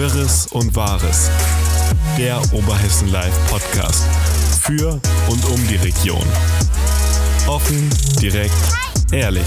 [0.00, 1.30] Wirres und Wahres.
[2.16, 4.02] Der Oberhessen Live Podcast.
[4.62, 4.92] Für
[5.28, 6.24] und um die Region.
[7.46, 8.54] Offen, direkt,
[9.12, 9.44] ehrlich.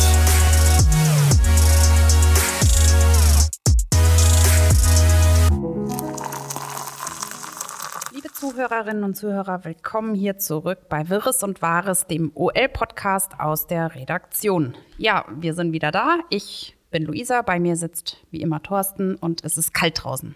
[8.14, 13.96] Liebe Zuhörerinnen und Zuhörer, willkommen hier zurück bei Wirres und Wahres, dem OL-Podcast aus der
[13.96, 14.76] Redaktion.
[15.00, 16.20] Ja, wir sind wieder da.
[16.30, 20.36] Ich bin Luisa, bei mir sitzt wie immer Thorsten und es ist kalt draußen.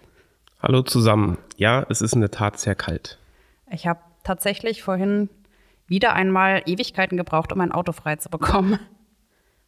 [0.60, 1.38] Hallo zusammen.
[1.56, 3.18] Ja, es ist in der Tat sehr kalt.
[3.70, 5.30] Ich habe tatsächlich vorhin
[5.86, 8.78] wieder einmal Ewigkeiten gebraucht, um mein Auto frei zu bekommen.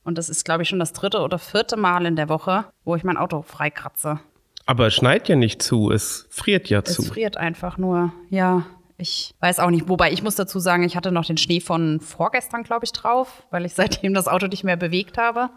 [0.02, 2.96] Und das ist, glaube ich, schon das dritte oder vierte Mal in der Woche, wo
[2.96, 4.18] ich mein Auto freikratze.
[4.66, 7.02] Aber es schneit ja nicht zu, es friert ja Es zu.
[7.02, 8.12] friert einfach nur.
[8.30, 8.66] Ja,
[8.98, 9.88] ich weiß auch nicht.
[9.88, 13.44] Wobei ich muss dazu sagen, ich hatte noch den Schnee von vorgestern, glaube ich, drauf,
[13.50, 15.50] weil ich seitdem das Auto nicht mehr bewegt habe.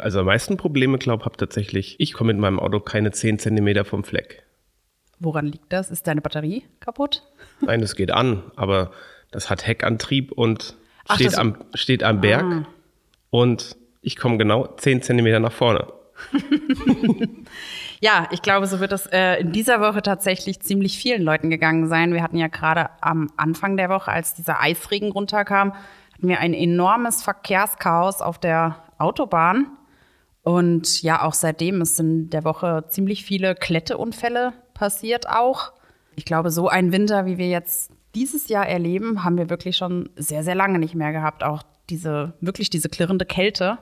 [0.00, 3.38] Also am meisten Probleme, glaube ich, habe tatsächlich, ich komme mit meinem Auto keine 10
[3.38, 4.42] Zentimeter vom Fleck.
[5.18, 5.90] Woran liegt das?
[5.90, 7.22] Ist deine Batterie kaputt?
[7.60, 8.90] Nein, es geht an, aber
[9.30, 12.66] das hat Heckantrieb und Ach, steht, das- am, steht am Berg Ah.
[13.30, 15.86] und ich komme genau 10 Zentimeter nach vorne.
[18.00, 21.86] Ja, ich glaube, so wird es äh, in dieser Woche tatsächlich ziemlich vielen Leuten gegangen
[21.86, 22.12] sein.
[22.12, 26.52] Wir hatten ja gerade am Anfang der Woche, als dieser Eisregen runterkam, hatten wir ein
[26.52, 29.68] enormes Verkehrschaos auf der Autobahn.
[30.42, 35.72] Und ja, auch seitdem ist in der Woche ziemlich viele Kletteunfälle passiert auch.
[36.16, 40.10] Ich glaube, so einen Winter, wie wir jetzt dieses Jahr erleben, haben wir wirklich schon
[40.16, 41.44] sehr, sehr lange nicht mehr gehabt.
[41.44, 43.78] Auch diese, wirklich diese klirrende Kälte.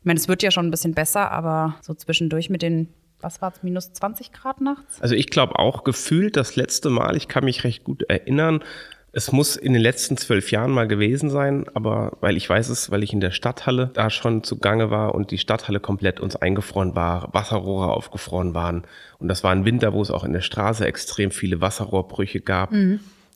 [0.00, 2.88] Ich meine, es wird ja schon ein bisschen besser, aber so zwischendurch mit den,
[3.20, 5.00] was war es, minus 20 Grad nachts?
[5.00, 8.64] Also ich glaube auch gefühlt das letzte Mal, ich kann mich recht gut erinnern,
[9.12, 12.90] es muss in den letzten zwölf Jahren mal gewesen sein, aber weil ich weiß es,
[12.90, 16.94] weil ich in der Stadthalle da schon zugange war und die Stadthalle komplett uns eingefroren
[16.94, 18.84] war, Wasserrohre aufgefroren waren.
[19.18, 22.72] Und das war ein Winter, wo es auch in der Straße extrem viele Wasserrohrbrüche gab.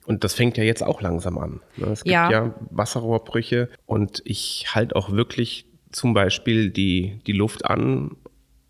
[0.07, 1.61] Und das fängt ja jetzt auch langsam an.
[1.77, 1.87] ne?
[1.87, 2.31] Es gibt Ja.
[2.31, 8.17] ja, Wasserrohrbrüche und ich halte auch wirklich zum Beispiel die, die Luft an,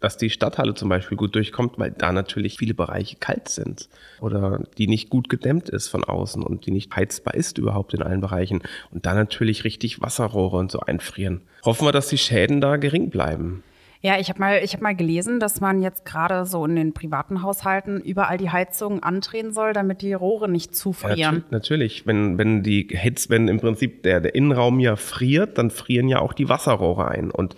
[0.04, 3.88] dass die Stadthalle zum Beispiel gut durchkommt, weil da natürlich viele Bereiche kalt sind
[4.20, 8.02] oder die nicht gut gedämmt ist von außen und die nicht heizbar ist überhaupt in
[8.02, 11.40] allen Bereichen und da natürlich richtig Wasserrohre und so einfrieren.
[11.64, 13.62] Hoffen wir, dass die Schäden da gering bleiben.
[14.02, 16.92] Ja, ich habe mal, ich hab mal gelesen, dass man jetzt gerade so in den
[16.92, 21.36] privaten Haushalten überall die Heizung andrehen soll, damit die Rohre nicht Ja, zufrieren.
[21.36, 25.70] natu- natürlich, wenn, wenn die Hitze, wenn im Prinzip der, der Innenraum ja friert, dann
[25.70, 27.30] frieren ja auch die Wasserrohre ein.
[27.30, 27.56] Und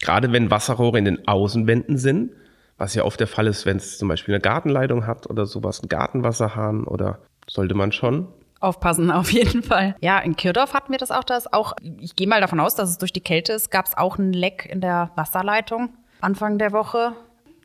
[0.00, 2.32] gerade wenn Wasserrohre in den Außenwänden sind,
[2.78, 5.82] was ja oft der Fall ist, wenn es zum Beispiel eine Gartenleitung hat oder sowas,
[5.82, 8.28] ein Gartenwasserhahn oder sollte man schon
[8.60, 9.94] Aufpassen, auf jeden Fall.
[10.00, 11.24] Ja, in Kirdorf hatten wir das auch.
[11.24, 13.86] Da ist auch, ich gehe mal davon aus, dass es durch die Kälte ist, gab
[13.86, 15.90] es auch ein Leck in der Wasserleitung
[16.20, 17.12] Anfang der Woche.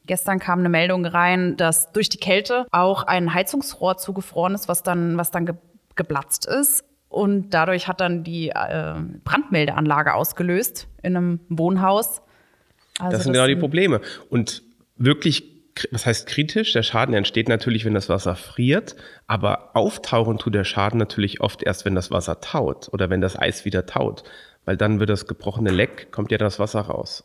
[0.06, 4.84] Gestern kam eine Meldung rein, dass durch die Kälte auch ein Heizungsrohr zugefroren ist, was
[4.84, 5.56] dann, was dann ge
[5.96, 6.86] geplatzt ist.
[7.10, 12.22] Und dadurch hat dann die äh, Brandmeldeanlage ausgelöst in einem Wohnhaus.
[13.00, 14.00] Also Das sind genau die Probleme.
[14.30, 14.62] Und
[14.96, 15.44] wirklich,
[15.92, 16.74] was heißt kritisch?
[16.74, 21.64] Der Schaden entsteht natürlich, wenn das Wasser friert, aber auftauchen tut der Schaden natürlich oft
[21.64, 24.24] erst, wenn das Wasser taut oder wenn das Eis wieder taut,
[24.66, 27.24] weil dann wird das gebrochene Leck, kommt ja das Wasser raus.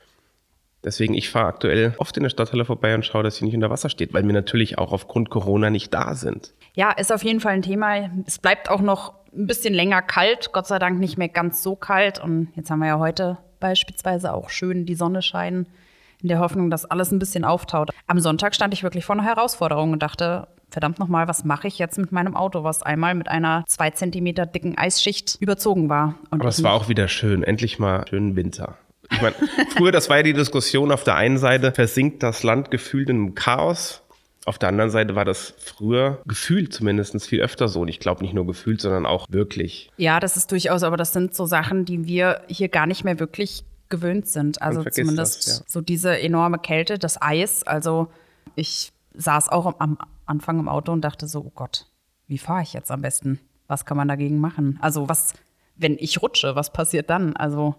[0.84, 3.70] Deswegen, ich fahre aktuell oft in der Stadthalle vorbei und schaue, dass sie nicht unter
[3.70, 6.52] Wasser steht, weil wir natürlich auch aufgrund Corona nicht da sind.
[6.74, 8.10] Ja, ist auf jeden Fall ein Thema.
[8.26, 11.76] Es bleibt auch noch ein bisschen länger kalt, Gott sei Dank nicht mehr ganz so
[11.76, 12.22] kalt.
[12.22, 15.66] Und jetzt haben wir ja heute beispielsweise auch schön die Sonne scheinen,
[16.22, 17.90] in der Hoffnung, dass alles ein bisschen auftaut.
[18.06, 21.78] Am Sonntag stand ich wirklich vor einer Herausforderung und dachte, verdammt nochmal, was mache ich
[21.78, 26.16] jetzt mit meinem Auto, was einmal mit einer zwei Zentimeter dicken Eisschicht überzogen war.
[26.30, 28.76] Und Aber es war auch wieder schön, endlich mal schönen Winter.
[29.10, 29.34] Ich meine,
[29.76, 33.16] früher, das war ja die Diskussion, auf der einen Seite versinkt das Land gefühlt in
[33.16, 34.02] einem Chaos.
[34.46, 37.80] Auf der anderen Seite war das früher gefühlt zumindest viel öfter so.
[37.80, 39.90] Und ich glaube nicht nur gefühlt, sondern auch wirklich.
[39.96, 43.18] Ja, das ist durchaus, aber das sind so Sachen, die wir hier gar nicht mehr
[43.18, 44.60] wirklich gewöhnt sind.
[44.60, 45.64] Also zumindest das, ja.
[45.66, 47.62] so diese enorme Kälte, das Eis.
[47.62, 48.08] Also
[48.54, 51.86] ich saß auch am- am Anfang im Auto und dachte so, oh Gott,
[52.26, 53.40] wie fahre ich jetzt am besten?
[53.66, 54.78] Was kann man dagegen machen?
[54.82, 55.32] Also was,
[55.76, 57.36] wenn ich rutsche, was passiert dann?
[57.36, 57.76] Also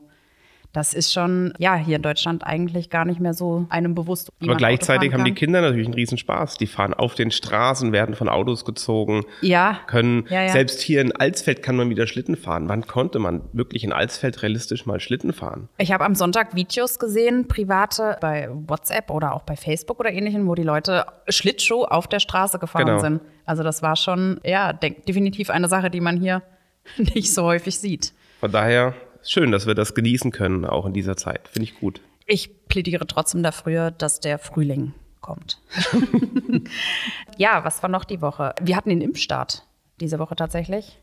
[0.75, 4.29] das ist schon, ja, hier in Deutschland eigentlich gar nicht mehr so einem bewusst.
[4.41, 5.33] Aber gleichzeitig haben die.
[5.33, 6.57] Kinder natürlich einen Riesenspaß.
[6.57, 10.49] Die fahren auf den Straßen, werden von Autos gezogen, Ja, können, Ja, ja.
[10.49, 12.67] selbst hier in Alsfeld kann man wieder Schlitten fahren.
[12.69, 15.69] Wann konnte man wirklich in Alsfeld realistisch mal Schlitten fahren?
[15.77, 20.47] Ich habe am Sonntag Videos gesehen, private, bei WhatsApp oder auch bei Facebook oder ähnlichem,
[20.47, 22.99] wo die Leute Schlittschuh auf der Straße gefahren Genau.
[22.99, 23.21] sind.
[23.45, 26.41] Also das war schon, ja, definitiv eine Sache, die man hier
[26.97, 28.13] nicht so häufig sieht.
[28.39, 28.93] Von daher
[29.31, 31.47] schön, dass wir das genießen können, auch in dieser Zeit.
[31.47, 32.01] Finde ich gut.
[32.25, 35.59] Ich plädiere trotzdem dafür, dass der Frühling kommt.
[37.37, 38.53] ja, was war noch die Woche?
[38.61, 39.65] Wir hatten den Impfstart
[39.99, 40.99] diese Woche tatsächlich.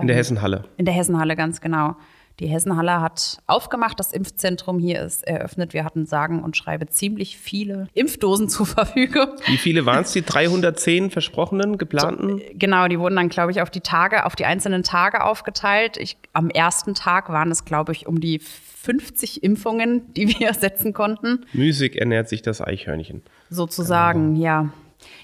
[0.00, 0.64] In der Hessenhalle.
[0.76, 1.96] In der Hessenhalle, ganz genau.
[2.40, 5.72] Die Hessenhalle hat aufgemacht, das Impfzentrum hier ist eröffnet.
[5.72, 9.28] Wir hatten sagen und schreibe ziemlich viele Impfdosen zur Verfügung.
[9.46, 12.40] Wie viele waren es, die 310 versprochenen, geplanten?
[12.54, 15.96] Genau, die wurden dann, glaube ich, auf die Tage, auf die einzelnen Tage aufgeteilt.
[15.96, 20.92] Ich, am ersten Tag waren es, glaube ich, um die 50 Impfungen, die wir setzen
[20.92, 21.46] konnten.
[21.52, 23.22] Müßig ernährt sich das Eichhörnchen.
[23.48, 24.44] Sozusagen, genau.
[24.44, 24.68] ja.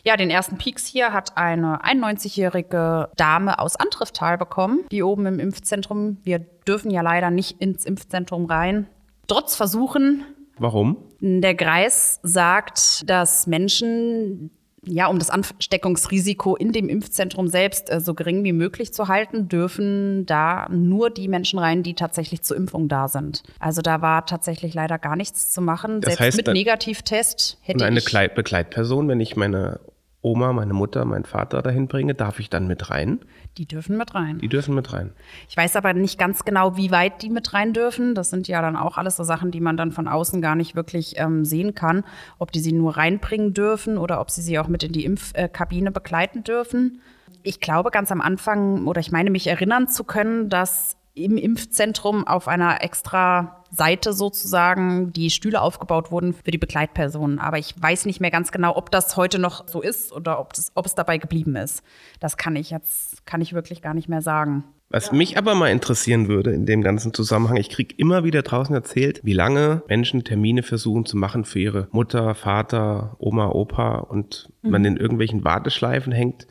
[0.05, 5.38] Ja, den ersten Peaks hier hat eine 91-jährige Dame aus Antrifftal bekommen, die oben im
[5.38, 6.19] Impfzentrum.
[6.23, 8.87] Wir dürfen ja leider nicht ins Impfzentrum rein.
[9.27, 10.25] Trotz Versuchen.
[10.59, 10.97] Warum?
[11.21, 14.50] Der Greis sagt, dass Menschen
[14.85, 19.49] ja, um das Ansteckungsrisiko in dem Impfzentrum selbst äh, so gering wie möglich zu halten,
[19.49, 23.43] dürfen da nur die Menschen rein, die tatsächlich zur Impfung da sind.
[23.59, 26.00] Also da war tatsächlich leider gar nichts zu machen.
[26.00, 29.81] Das selbst heißt, mit Negativtest hätte eine ich Begleitperson, wenn ich meine
[30.23, 33.21] Oma, meine Mutter, meinen Vater dahin bringe, darf ich dann mit rein?
[33.56, 34.38] Die dürfen mit rein.
[34.38, 35.12] Die dürfen mit rein.
[35.49, 38.14] Ich weiß aber nicht ganz genau, wie weit die mit rein dürfen.
[38.14, 40.76] Das sind ja dann auch alles so Sachen, die man dann von außen gar nicht
[40.76, 42.05] wirklich ähm, sehen kann.
[42.38, 45.91] Ob die sie nur reinbringen dürfen oder ob sie sie auch mit in die Impfkabine
[45.91, 47.00] begleiten dürfen.
[47.43, 52.27] Ich glaube ganz am Anfang, oder ich meine mich erinnern zu können, dass im Impfzentrum
[52.27, 57.39] auf einer extra Seite sozusagen die Stühle aufgebaut wurden für die Begleitpersonen.
[57.39, 60.53] Aber ich weiß nicht mehr ganz genau, ob das heute noch so ist oder ob,
[60.53, 61.83] das, ob es dabei geblieben ist.
[62.19, 64.65] Das kann ich jetzt, kann ich wirklich gar nicht mehr sagen.
[64.89, 65.12] Was ja.
[65.12, 69.21] mich aber mal interessieren würde in dem ganzen Zusammenhang, ich kriege immer wieder draußen erzählt,
[69.23, 74.71] wie lange Menschen Termine versuchen zu machen für ihre Mutter, Vater, Oma, Opa und mhm.
[74.71, 76.49] man in irgendwelchen Warteschleifen hängt.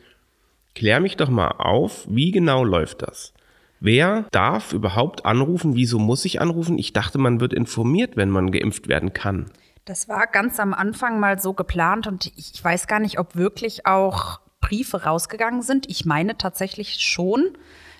[0.74, 3.34] Klär mich doch mal auf, wie genau läuft das?
[3.80, 5.74] Wer darf überhaupt anrufen?
[5.74, 6.78] Wieso muss ich anrufen?
[6.78, 9.46] Ich dachte, man wird informiert, wenn man geimpft werden kann.
[9.86, 13.86] Das war ganz am Anfang mal so geplant und ich weiß gar nicht, ob wirklich
[13.86, 15.88] auch Briefe rausgegangen sind.
[15.88, 17.56] Ich meine tatsächlich schon,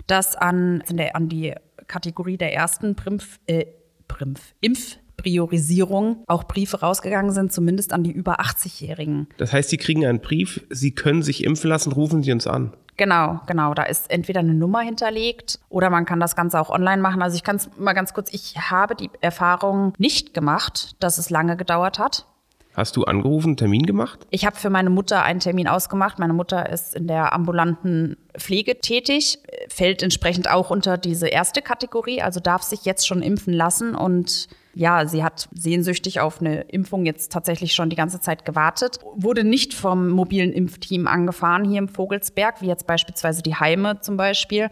[0.07, 0.83] dass an,
[1.15, 1.55] an die
[1.87, 3.65] Kategorie der ersten Primpf, äh,
[4.07, 9.29] Primpf, Impfpriorisierung auch Briefe rausgegangen sind, zumindest an die über 80-Jährigen.
[9.39, 12.75] Das heißt, Sie kriegen einen Brief, Sie können sich impfen lassen, rufen Sie uns an.
[13.01, 13.73] Genau, genau.
[13.73, 17.23] Da ist entweder eine Nummer hinterlegt oder man kann das Ganze auch online machen.
[17.23, 21.31] Also ich kann es mal ganz kurz, ich habe die Erfahrung nicht gemacht, dass es
[21.31, 22.27] lange gedauert hat.
[22.75, 24.27] Hast du angerufen, einen Termin gemacht?
[24.29, 26.19] Ich habe für meine Mutter einen Termin ausgemacht.
[26.19, 29.39] Meine Mutter ist in der ambulanten Pflege tätig,
[29.71, 34.47] fällt entsprechend auch unter diese erste Kategorie, also darf sich jetzt schon impfen lassen und
[34.75, 39.45] ja, sie hat sehnsüchtig auf eine Impfung jetzt tatsächlich schon die ganze Zeit gewartet, wurde
[39.45, 44.71] nicht vom mobilen Impfteam angefahren hier im Vogelsberg, wie jetzt beispielsweise die Heime zum Beispiel.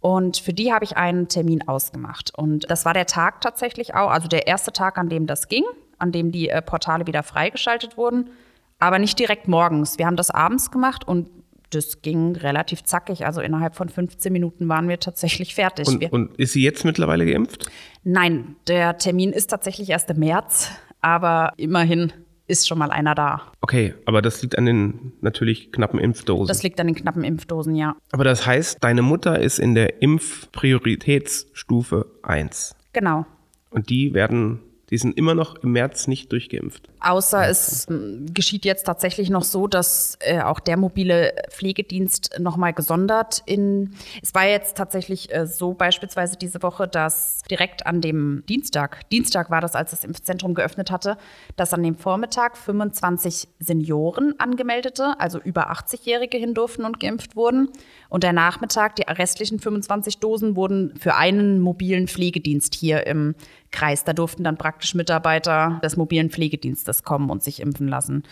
[0.00, 2.32] Und für die habe ich einen Termin ausgemacht.
[2.36, 5.64] Und das war der Tag tatsächlich auch, also der erste Tag, an dem das ging,
[5.98, 8.30] an dem die äh, Portale wieder freigeschaltet wurden,
[8.78, 9.98] aber nicht direkt morgens.
[9.98, 11.28] Wir haben das abends gemacht und
[11.70, 13.24] das ging relativ zackig.
[13.24, 15.88] Also innerhalb von 15 Minuten waren wir tatsächlich fertig.
[15.88, 17.70] Und, und, ist sie jetzt mittlerweile geimpft?
[18.04, 20.70] Nein, der Termin ist tatsächlich erst im März,
[21.00, 22.12] aber immerhin
[22.46, 23.52] ist schon mal einer da.
[23.60, 26.48] Okay, aber das liegt an den natürlich knappen Impfdosen.
[26.48, 27.94] Das liegt an den knappen Impfdosen, ja.
[28.10, 32.74] Aber das heißt, deine Mutter ist in der Impfprioritätsstufe 1.
[32.92, 33.24] Genau.
[33.70, 34.58] Und die werden
[34.90, 36.88] die sind immer noch im März nicht durchgeimpft.
[37.00, 37.86] Außer es
[38.34, 43.94] geschieht jetzt tatsächlich noch so, dass äh, auch der mobile Pflegedienst nochmal gesondert in.
[44.22, 49.50] Es war jetzt tatsächlich äh, so beispielsweise diese Woche, dass direkt an dem Dienstag, Dienstag
[49.50, 51.16] war das, als das Impfzentrum geöffnet hatte,
[51.56, 57.68] dass an dem Vormittag 25 Senioren angemeldete, also über 80-Jährige hin durften und geimpft wurden.
[58.08, 63.34] Und der Nachmittag, die restlichen 25 Dosen wurden für einen mobilen Pflegedienst hier im
[63.70, 64.04] Kreis.
[64.04, 68.24] Da durften dann praktisch Mitarbeiter des mobilen Pflegedienstes kommen und sich impfen lassen.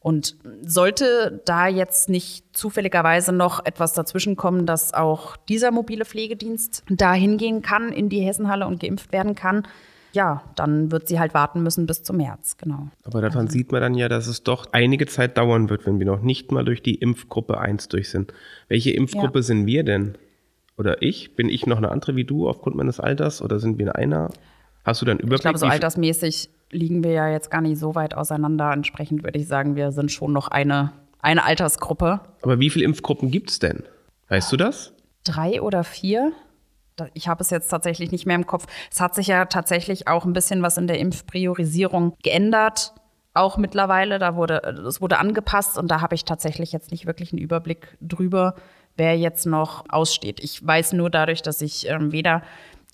[0.00, 6.84] Und sollte da jetzt nicht zufälligerweise noch etwas dazwischen kommen, dass auch dieser mobile Pflegedienst
[6.88, 9.66] da hingehen kann in die Hessenhalle und geimpft werden kann,
[10.16, 12.88] ja, dann wird sie halt warten müssen bis zum März, genau.
[13.04, 13.52] Aber daran also.
[13.52, 16.52] sieht man dann ja, dass es doch einige Zeit dauern wird, wenn wir noch nicht
[16.52, 18.32] mal durch die Impfgruppe 1 durch sind.
[18.68, 19.42] Welche Impfgruppe ja.
[19.42, 20.16] sind wir denn?
[20.78, 21.36] Oder ich?
[21.36, 24.30] Bin ich noch eine andere wie du aufgrund meines Alters oder sind wir in einer?
[24.86, 25.38] Hast du dann Überblick?
[25.38, 28.72] Ich glaube, so altersmäßig liegen wir ja jetzt gar nicht so weit auseinander.
[28.72, 32.20] Entsprechend würde ich sagen, wir sind schon noch eine, eine Altersgruppe.
[32.42, 33.82] Aber wie viele Impfgruppen gibt es denn?
[34.28, 34.92] Weißt du das?
[35.24, 36.32] Drei oder vier?
[37.14, 38.66] Ich habe es jetzt tatsächlich nicht mehr im Kopf.
[38.90, 42.94] Es hat sich ja tatsächlich auch ein bisschen was in der Impfpriorisierung geändert.
[43.34, 47.32] Auch mittlerweile, da wurde, es wurde angepasst und da habe ich tatsächlich jetzt nicht wirklich
[47.32, 48.54] einen Überblick drüber,
[48.96, 50.40] wer jetzt noch aussteht.
[50.42, 52.42] Ich weiß nur dadurch, dass ich ähm, weder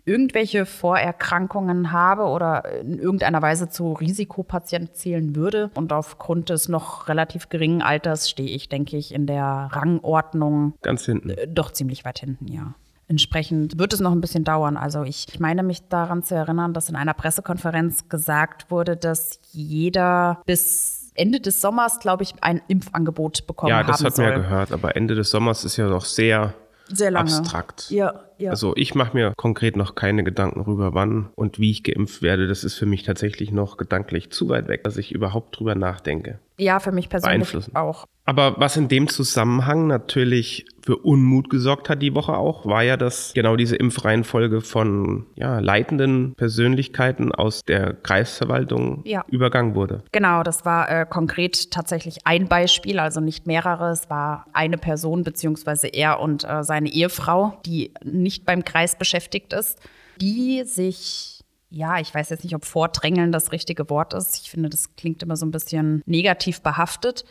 [0.05, 5.71] irgendwelche Vorerkrankungen habe oder in irgendeiner Weise zu Risikopatient zählen würde.
[5.75, 11.05] Und aufgrund des noch relativ geringen Alters stehe ich, denke ich, in der Rangordnung Ganz
[11.05, 11.31] hinten.
[11.31, 12.75] äh, doch ziemlich weit hinten, ja.
[13.09, 14.77] Entsprechend wird es noch ein bisschen dauern.
[14.77, 19.39] Also ich, ich meine mich daran zu erinnern, dass in einer Pressekonferenz gesagt wurde, dass
[19.51, 24.25] jeder bis Ende des Sommers, glaube ich, ein Impfangebot bekommen Ja, haben das hat soll.
[24.25, 26.55] man ja gehört, aber Ende des Sommers ist ja noch sehr
[26.93, 27.31] Sehr lange.
[27.31, 27.91] abstrakt.
[27.91, 28.51] Ja, ja.
[28.51, 32.47] Also ich mache mir konkret noch keine Gedanken darüber, wann und wie ich geimpft werde.
[32.47, 36.39] Das ist für mich tatsächlich noch gedanklich zu weit weg, dass ich überhaupt drüber nachdenke.
[36.59, 38.07] ja, für mich persönlich auch.
[38.25, 42.97] Aber was in dem Zusammenhang natürlich für Unmut gesorgt hat die Woche auch, war ja,
[42.97, 49.25] dass genau diese Impfreihenfolge von ja, leitenden Persönlichkeiten aus der Kreisverwaltung Ja.
[49.29, 50.03] übergangen wurde.
[50.13, 53.91] Genau, das war äh, konkret tatsächlich ein Beispiel, also nicht mehrere.
[53.91, 59.53] Es war eine Person, beziehungsweise er und äh, seine Ehefrau, die nicht beim Kreis beschäftigt
[59.53, 59.81] ist,
[60.21, 64.41] die sich, ja, ich weiß jetzt nicht, ob vordrängeln das richtige Wort ist.
[64.43, 67.25] Ich finde, das klingt immer so ein bisschen negativ behaftet.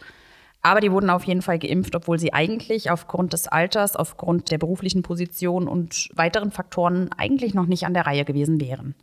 [0.61, 4.57] Aber die wurden auf jeden Fall geimpft, obwohl sie eigentlich aufgrund des Alters, aufgrund der
[4.59, 8.95] beruflichen Position und weiteren Faktoren eigentlich noch nicht an der Reihe gewesen wären.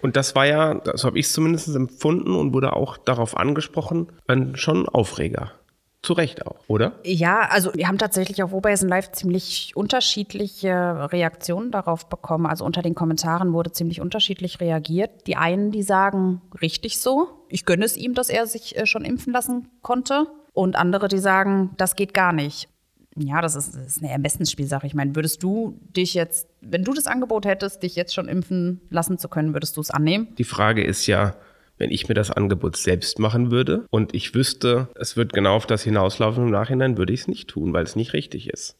[0.00, 4.08] Und das war ja, so habe ich es zumindest empfunden und wurde auch darauf angesprochen,
[4.54, 5.52] schon Aufreger.
[6.00, 6.92] Zu Recht auch, oder?
[7.02, 12.46] Ja, also wir haben tatsächlich auf Oberhessen Live ziemlich unterschiedliche Reaktionen darauf bekommen.
[12.46, 15.26] Also unter den Kommentaren wurde ziemlich unterschiedlich reagiert.
[15.26, 19.04] Die einen, die sagen, richtig so, ich gönne es ihm, dass er sich äh, schon
[19.04, 20.28] impfen lassen konnte.
[20.52, 22.68] Und andere, die sagen, das geht gar nicht.
[23.16, 24.86] Ja, das ist, das ist eine Ermessensspielsache.
[24.86, 28.80] Ich meine, würdest du dich jetzt, wenn du das Angebot hättest, dich jetzt schon impfen
[28.90, 30.28] lassen zu können, würdest du es annehmen?
[30.38, 31.34] Die Frage ist ja,
[31.78, 35.66] wenn ich mir das Angebot selbst machen würde und ich wüsste, es wird genau auf
[35.66, 38.76] das hinauslaufen im Nachhinein, würde ich es nicht tun, weil es nicht richtig ist.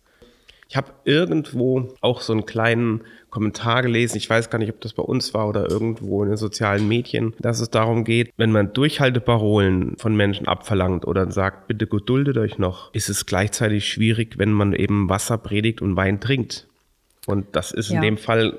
[0.70, 4.92] Ich habe irgendwo auch so einen kleinen Kommentar gelesen, ich weiß gar nicht, ob das
[4.92, 8.72] bei uns war oder irgendwo in den sozialen Medien, dass es darum geht, wenn man
[8.74, 14.52] Durchhalteparolen von Menschen abverlangt oder sagt, bitte geduldet euch noch, ist es gleichzeitig schwierig, wenn
[14.52, 16.66] man eben Wasser predigt und Wein trinkt.
[17.26, 18.02] Und das ist in Ja.
[18.02, 18.58] dem Fall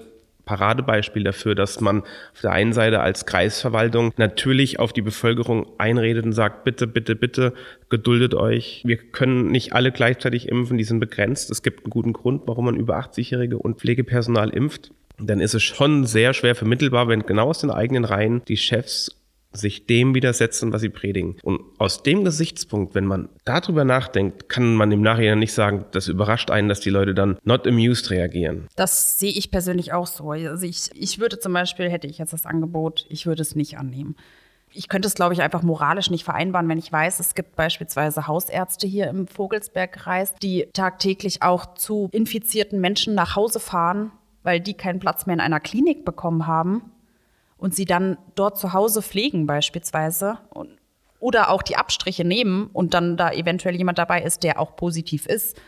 [0.49, 6.25] Paradebeispiel dafür, dass man auf der einen Seite als Kreisverwaltung natürlich auf die Bevölkerung einredet
[6.25, 7.53] und sagt, bitte, bitte, bitte,
[7.89, 8.81] geduldet euch.
[8.83, 11.51] Wir können nicht alle gleichzeitig impfen, die sind begrenzt.
[11.51, 14.89] Es gibt einen guten Grund, warum man über 80-Jährige und Pflegepersonal impft.
[15.19, 19.18] Dann ist es schon sehr schwer vermittelbar, wenn genau aus den eigenen Reihen die Chefs
[19.51, 21.37] sich dem widersetzen, was sie predigen.
[21.43, 26.07] Und aus dem Gesichtspunkt, wenn man darüber nachdenkt, kann man im Nachhinein nicht sagen, das
[26.07, 28.67] überrascht einen, dass die Leute dann not amused reagieren.
[28.75, 30.31] Das sehe ich persönlich auch so.
[30.31, 33.77] Also ich, ich würde zum Beispiel, hätte ich jetzt das Angebot, ich würde es nicht
[33.77, 34.15] annehmen.
[34.71, 38.27] Ich könnte es, glaube ich, einfach moralisch nicht vereinbaren, wenn ich weiß, es gibt beispielsweise
[38.27, 44.11] Hausärzte hier im Vogelsbergkreis, die tagtäglich auch zu infizierten Menschen nach Hause fahren,
[44.43, 46.91] weil die keinen Platz mehr in einer Klinik bekommen haben
[47.59, 50.71] und sie dann dort zu Hause pflegen beispielsweise und,
[51.19, 55.25] oder auch die Abstriche nehmen und dann da eventuell jemand dabei ist, der auch positiv
[55.25, 55.59] ist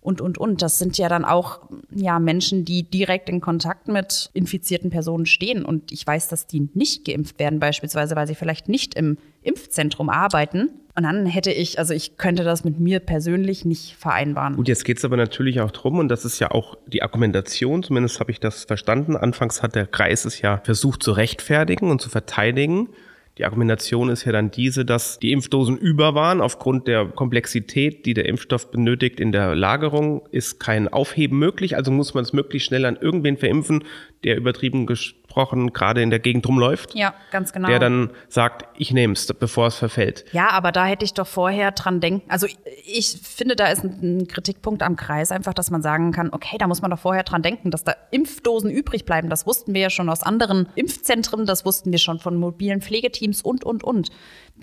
[0.00, 0.62] und, und, und.
[0.62, 5.64] Das sind ja dann auch ja, Menschen, die direkt in Kontakt mit infizierten Personen stehen.
[5.64, 10.08] Und ich weiß, dass die nicht geimpft werden, beispielsweise, weil sie vielleicht nicht im Impfzentrum
[10.08, 10.70] arbeiten.
[11.00, 14.56] Und dann hätte ich, also ich könnte das mit mir persönlich nicht vereinbaren.
[14.56, 17.82] Gut, jetzt geht es aber natürlich auch drum, und das ist ja auch die Argumentation,
[17.82, 19.16] zumindest habe ich das verstanden.
[19.16, 22.90] Anfangs hat der Kreis es ja versucht zu rechtfertigen und zu verteidigen.
[23.38, 26.42] Die Argumentation ist ja dann diese, dass die Impfdosen über waren.
[26.42, 31.76] Aufgrund der Komplexität, die der Impfstoff benötigt in der Lagerung, ist kein Aufheben möglich.
[31.76, 33.84] Also muss man es möglichst schnell an irgendwen verimpfen,
[34.22, 34.84] der übertrieben
[35.30, 36.94] gesprochen gerade in der Gegend rumläuft.
[36.94, 37.68] Ja, ganz genau.
[37.68, 40.24] Der dann sagt, ich nehme es, bevor es verfällt.
[40.32, 42.28] Ja, aber da hätte ich doch vorher dran denken.
[42.28, 42.48] Also
[42.84, 46.66] ich finde, da ist ein Kritikpunkt am Kreis einfach, dass man sagen kann, okay, da
[46.66, 49.30] muss man doch vorher dran denken, dass da Impfdosen übrig bleiben.
[49.30, 53.42] Das wussten wir ja schon aus anderen Impfzentren, das wussten wir schon von mobilen Pflegeteams
[53.42, 54.10] und, und, und.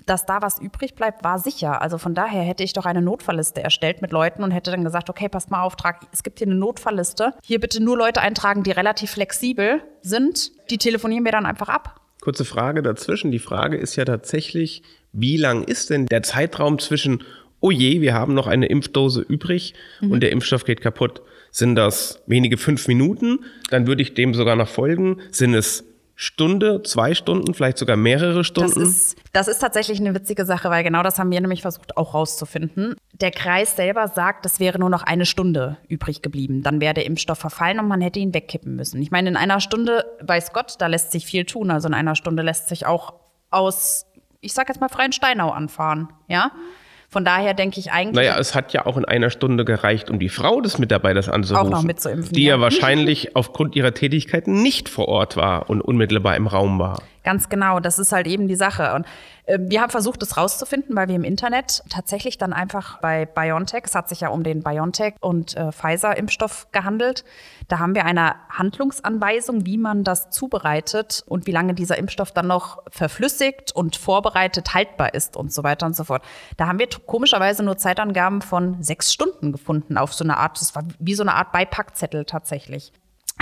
[0.06, 1.82] Dass da was übrig bleibt, war sicher.
[1.82, 5.10] Also von daher hätte ich doch eine Notfallliste erstellt mit Leuten und hätte dann gesagt,
[5.10, 7.34] okay, passt mal auf, trag, es gibt hier eine Notfallliste.
[7.42, 10.52] Hier bitte nur Leute eintragen, die relativ flexibel sind.
[10.70, 12.00] Die telefonieren wir dann einfach ab.
[12.20, 13.30] Kurze Frage dazwischen.
[13.30, 17.22] Die Frage ist ja tatsächlich, wie lang ist denn der Zeitraum zwischen,
[17.60, 21.22] oh je, wir haben noch eine Impfdose übrig und der Impfstoff geht kaputt?
[21.50, 23.44] Sind das wenige fünf Minuten?
[23.70, 25.20] Dann würde ich dem sogar noch folgen.
[25.30, 25.84] Sind es
[26.20, 28.82] Stunde, zwei Stunden, vielleicht sogar mehrere Das Stunden?
[28.82, 32.12] ist, das ist tatsächlich eine witzige Sache, weil genau das haben wir nämlich versucht auch
[32.12, 32.96] rauszufinden.
[33.12, 36.64] Der Kreis selber sagt, es wäre nur noch eine Stunde übrig geblieben.
[36.64, 39.00] Dann wäre der Impfstoff verfallen und man hätte ihn wegkippen müssen.
[39.00, 41.70] Ich meine, in einer Stunde, weiß Gott, da lässt sich viel tun.
[41.70, 43.14] Also in einer Stunde lässt sich auch
[43.52, 44.06] aus,
[44.40, 46.50] ich sag jetzt mal, Freien Steinau anfahren, ja.
[47.10, 48.16] Von daher denke ich eigentlich.
[48.16, 51.66] Naja, es hat ja auch in einer Stunde gereicht, um die Frau des Mitarbeiters anzurufen.
[51.66, 52.56] Auch noch mitzuimpfen, Die ja.
[52.56, 57.00] ja wahrscheinlich aufgrund ihrer Tätigkeiten nicht vor Ort war und unmittelbar im Raum war.
[57.24, 58.94] Ganz genau, das ist halt eben die Sache.
[58.94, 59.06] Und
[59.56, 63.94] wir haben versucht, das rauszufinden, weil wir im Internet tatsächlich dann einfach bei BioNTech, es
[63.94, 67.24] hat sich ja um den BioNTech und äh, Pfizer-Impfstoff gehandelt,
[67.68, 72.46] da haben wir eine Handlungsanweisung, wie man das zubereitet und wie lange dieser Impfstoff dann
[72.46, 76.22] noch verflüssigt und vorbereitet haltbar ist und so weiter und so fort.
[76.56, 80.74] Da haben wir komischerweise nur Zeitangaben von sechs Stunden gefunden auf so eine Art, das
[80.74, 82.92] war wie so eine Art Beipackzettel tatsächlich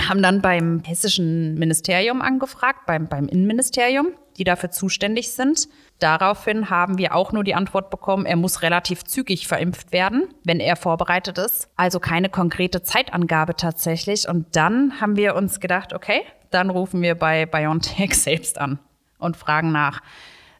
[0.07, 5.67] haben dann beim hessischen Ministerium angefragt, beim, beim Innenministerium, die dafür zuständig sind.
[5.99, 10.59] Daraufhin haben wir auch nur die Antwort bekommen, er muss relativ zügig verimpft werden, wenn
[10.59, 11.69] er vorbereitet ist.
[11.75, 14.27] Also keine konkrete Zeitangabe tatsächlich.
[14.27, 18.79] Und dann haben wir uns gedacht, okay, dann rufen wir bei BioNTech selbst an
[19.17, 20.01] und fragen nach.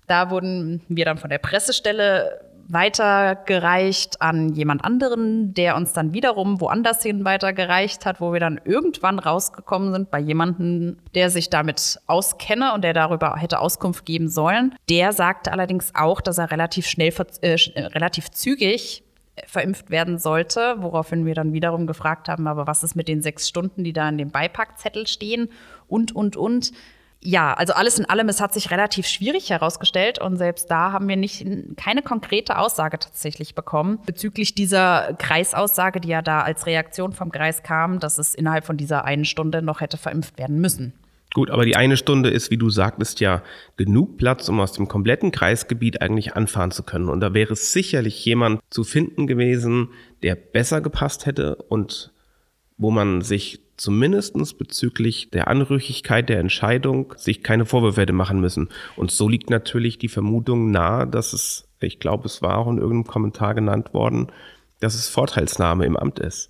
[0.08, 6.60] Da wurden wir dann von der Pressestelle weitergereicht an jemand anderen, der uns dann wiederum
[6.60, 12.00] woanders hin weitergereicht hat, wo wir dann irgendwann rausgekommen sind bei jemandem, der sich damit
[12.08, 14.76] auskenne und der darüber hätte Auskunft geben sollen.
[14.90, 19.04] Der sagte allerdings auch, dass er relativ schnell, äh, äh, relativ zügig
[19.46, 23.48] verimpft werden sollte, woraufhin wir dann wiederum gefragt haben, aber was ist mit den sechs
[23.48, 25.50] Stunden, die da in dem Beipackzettel stehen
[25.88, 26.72] und, und, und.
[27.20, 31.08] Ja, also alles in allem, es hat sich relativ schwierig herausgestellt und selbst da haben
[31.08, 31.46] wir nicht,
[31.76, 37.64] keine konkrete Aussage tatsächlich bekommen bezüglich dieser Kreisaussage, die ja da als Reaktion vom Kreis
[37.64, 40.94] kam, dass es innerhalb von dieser einen Stunde noch hätte verimpft werden müssen.
[41.34, 43.44] Gut, aber die eine Stunde ist, wie du sagtest, ja
[43.76, 47.10] genug Platz, um aus dem kompletten Kreisgebiet eigentlich anfahren zu können.
[47.10, 49.90] Und da wäre sicherlich jemand zu finden gewesen,
[50.24, 52.12] der besser gepasst hätte und
[52.78, 58.70] wo man sich zumindestens bezüglich der Anrüchigkeit der Entscheidung sich keine Vorwürfe hätte machen müssen.
[58.96, 62.80] Und so liegt natürlich die Vermutung nahe, dass es, ich glaube, es war auch in
[62.80, 64.32] irgendeinem Kommentar genannt worden,
[64.80, 66.50] dass es Vorteilsnahme im Amt ist.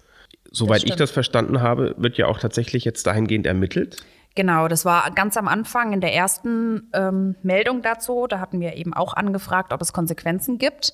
[0.49, 1.01] Soweit ich stimmt.
[1.01, 3.97] das verstanden habe, wird ja auch tatsächlich jetzt dahingehend ermittelt.
[4.35, 8.27] Genau, das war ganz am Anfang in der ersten ähm, Meldung dazu.
[8.27, 10.93] Da hatten wir eben auch angefragt, ob es Konsequenzen gibt.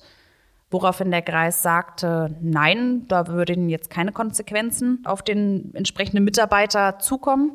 [0.70, 7.52] Woraufhin der Kreis sagte, nein, da würden jetzt keine Konsequenzen auf den entsprechenden Mitarbeiter zukommen.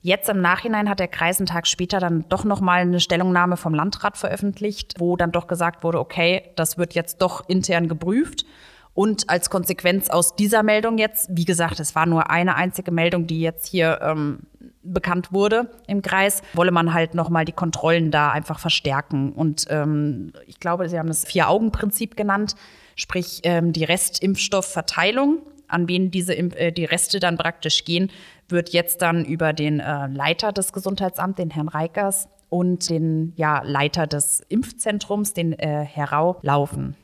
[0.00, 3.56] Jetzt im Nachhinein hat der Kreis einen Tag später dann doch noch mal eine Stellungnahme
[3.56, 8.46] vom Landrat veröffentlicht, wo dann doch gesagt wurde, okay, das wird jetzt doch intern geprüft.
[8.94, 13.26] Und als Konsequenz aus dieser Meldung jetzt, wie gesagt, es war nur eine einzige Meldung,
[13.26, 14.46] die jetzt hier ähm,
[14.92, 19.32] bekannt wurde im Kreis, wolle man halt nochmal die Kontrollen da einfach verstärken.
[19.32, 22.54] Und ähm, ich glaube, Sie haben das Vier-Augen-Prinzip genannt,
[22.94, 28.10] sprich ähm, die Restimpfstoffverteilung, an wen diese äh, die Reste dann praktisch gehen,
[28.48, 33.62] wird jetzt dann über den äh, Leiter des Gesundheitsamts, den Herrn Reikers, und den ja,
[33.64, 36.96] Leiter des Impfzentrums, den äh, Herr Rau, laufen.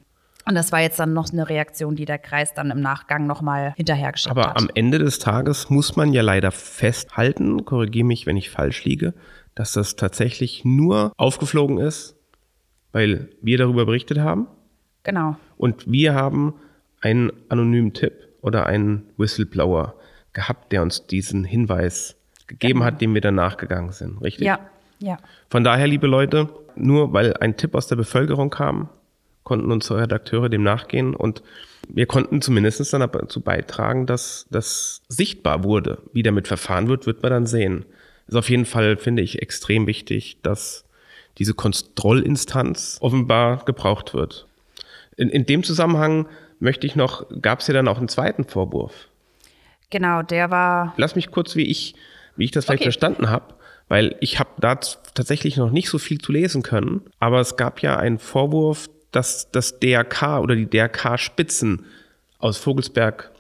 [0.45, 3.75] Und das war jetzt dann noch eine Reaktion, die der Kreis dann im Nachgang nochmal
[3.77, 4.57] hinterhergeschickt Aber hat.
[4.57, 9.15] am Ende des Tages muss man ja leider festhalten, korrigiere mich, wenn ich falsch liege,
[9.55, 12.17] dass das tatsächlich nur aufgeflogen ist,
[12.93, 14.49] weil wir darüber berichtet haben
[15.03, 15.37] genau.
[15.57, 16.55] und wir haben
[17.01, 19.95] einen anonymen Tipp oder einen Whistleblower
[20.33, 24.47] gehabt, der uns diesen Hinweis gegeben hat, dem wir dann nachgegangen sind, richtig?
[24.47, 24.59] Ja,
[24.99, 25.19] ja.
[25.51, 28.89] Von daher, liebe Leute, nur weil ein Tipp aus der Bevölkerung kam,
[29.45, 31.43] konnten unsere Redakteure dem nachgehen und
[31.89, 35.99] wir konnten zumindest dann dazu beitragen, dass das sichtbar wurde.
[36.13, 37.85] Wie damit verfahren wird, wird man dann sehen.
[38.29, 40.85] Ist auf jeden Fall, finde ich, extrem wichtig, dass
[41.39, 44.47] diese Kontrollinstanz offenbar gebraucht wird.
[45.17, 46.27] In, in dem Zusammenhang
[46.61, 49.09] möchte ich noch, gab es ja dann auch einen zweiten Vorwurf.
[49.91, 51.95] Genau, der war Lass mich kurz, wie ich,
[52.37, 52.85] wie ich das vielleicht Okay.
[52.85, 53.55] verstanden habe,
[53.89, 57.83] weil ich habe da tatsächlich noch nicht so viel zu lesen können, aber es gab
[57.83, 61.85] ja einen Vorwurf, dass das DRK oder die DRK-Spitzen
[62.39, 63.31] aus Vogelsberg,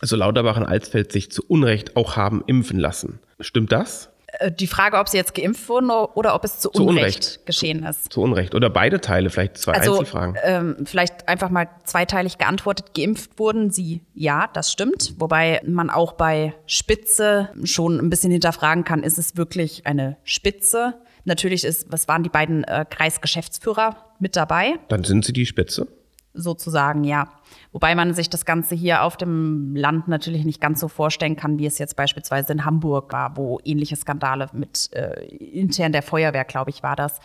[0.00, 3.18] also Lauterbach und Alsfeld, sich zu Unrecht auch haben impfen lassen.
[3.40, 4.10] Stimmt das?
[4.40, 7.46] äh, die Frage, ob sie jetzt geimpft wurden oder ob es zu, Zu Unrecht, Unrecht.
[7.46, 8.12] geschehen ist.
[8.12, 8.54] Zu Unrecht.
[8.54, 10.36] Oder beide Teile, vielleicht zwei Also Einzelfragen.
[10.42, 12.94] ähm, vielleicht einfach mal zweiteilig geantwortet.
[12.94, 15.14] Geimpft wurden sie, ja, das stimmt.
[15.18, 20.94] Wobei man auch bei Spitze schon ein bisschen hinterfragen kann, ist es wirklich eine Spitze?
[21.28, 24.74] Natürlich ist, was waren die beiden äh, Kreisgeschäftsführer mit dabei?
[24.88, 25.86] Dann sind sie die Spitze.
[26.34, 27.28] sozusagen, ja.
[27.72, 31.58] Wobei man sich das Ganze hier auf dem Land natürlich nicht ganz so vorstellen kann,
[31.58, 36.44] wie es jetzt beispielsweise in Hamburg war, wo ähnliche Skandale mit äh, intern der Feuerwehr,
[36.44, 37.20] glaube ich, war das,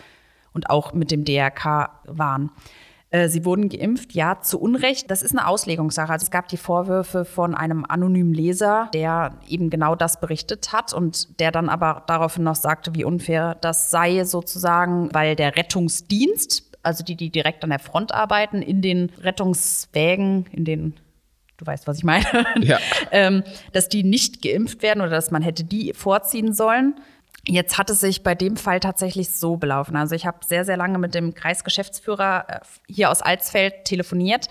[0.52, 2.52] und auch mit dem DRK waren.
[3.14, 5.12] Äh, Sie wurden geimpft, ja, zu Unrecht.
[5.12, 6.12] Das ist eine Auslegungssache.
[6.12, 10.94] Also es gab die Vorwürfe von einem anonymen Leser, der eben genau das berichtet hat
[10.94, 16.72] und der dann aber daraufhin noch sagte, wie unfair das sei sozusagen, weil der Rettungsdienst
[16.84, 20.94] also die, die direkt an der Front arbeiten, in den Rettungswägen, in den
[21.58, 22.26] du weißt, was ich meine,
[22.60, 22.78] Ja.
[23.12, 26.96] ähm, dass die nicht geimpft werden oder dass man hätte die vorziehen sollen.
[27.48, 29.98] Jetzt hat es sich bei dem Fall tatsächlich so belaufen.
[29.98, 34.48] Also ich habe sehr, sehr lange mit dem Kreisgeschäftsführer äh, hier aus Alsfeld telefoniert,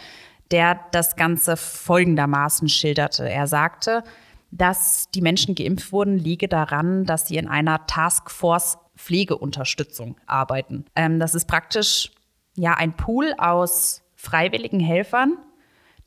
[0.51, 3.29] der das Ganze folgendermaßen schilderte.
[3.29, 4.05] Er sagte,
[4.51, 10.85] dass die Menschen geimpft wurden, liege daran, dass sie in einer Taskforce Pflegeunterstützung arbeiten.
[10.95, 12.13] Ähm, das ist praktisch
[12.57, 15.39] ja ein Pool aus freiwilligen Helfern,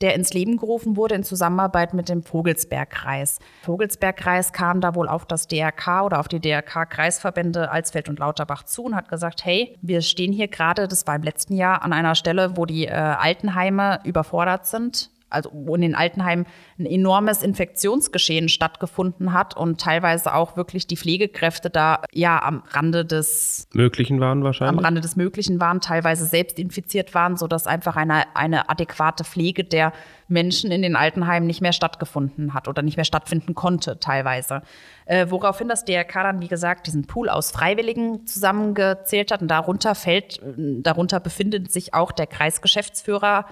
[0.01, 3.39] der ins Leben gerufen wurde in Zusammenarbeit mit dem Vogelsbergkreis.
[3.63, 8.83] Vogelsbergkreis kam da wohl auf das DRK oder auf die DRK-Kreisverbände Alsfeld und Lauterbach zu
[8.83, 12.15] und hat gesagt, hey, wir stehen hier gerade, das war im letzten Jahr, an einer
[12.15, 16.45] Stelle, wo die äh, Altenheime überfordert sind also wo in den Altenheimen
[16.79, 23.05] ein enormes Infektionsgeschehen stattgefunden hat und teilweise auch wirklich die Pflegekräfte da ja am Rande
[23.05, 24.77] des Möglichen waren wahrscheinlich.
[24.77, 29.63] am Rande des Möglichen waren, teilweise selbst infiziert waren, sodass einfach eine, eine adäquate Pflege
[29.63, 29.93] der
[30.27, 34.61] Menschen in den Altenheimen nicht mehr stattgefunden hat oder nicht mehr stattfinden konnte, teilweise.
[35.05, 39.93] Äh, woraufhin das DRK dann, wie gesagt, diesen Pool aus Freiwilligen zusammengezählt hat und darunter
[39.93, 43.45] fällt, darunter befindet sich auch der Kreisgeschäftsführer,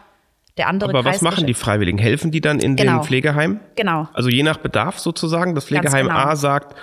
[0.57, 1.97] der andere Aber was machen die Freiwilligen?
[1.97, 2.99] Helfen die dann in Genau.
[2.99, 3.59] den Pflegeheimen?
[3.75, 4.07] Genau.
[4.13, 5.55] Also je nach Bedarf sozusagen.
[5.55, 6.17] Das Pflegeheim genau.
[6.17, 6.75] A sagt,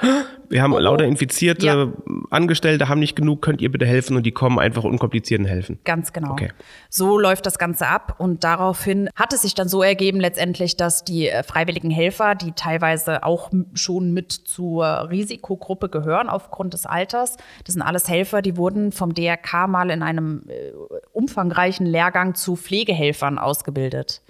[0.50, 1.92] wir haben lauter infizierte Ja.
[2.30, 4.16] Angestellte, haben nicht genug, könnt ihr bitte helfen?
[4.16, 5.78] Und die kommen einfach unkompliziert und helfen.
[5.84, 6.32] Ganz genau.
[6.32, 6.50] Okay.
[6.88, 11.04] So läuft das Ganze ab und daraufhin hat es sich dann so ergeben letztendlich, dass
[11.04, 17.36] die äh, freiwilligen Helfer, die teilweise auch schon mit zur Risikogruppe gehören aufgrund des Alters,
[17.64, 20.72] das sind alles Helfer, die wurden vom DRK mal in einem äh,
[21.12, 24.22] umfangreichen Lehrgang zu Pflegehelfern ausgebildet.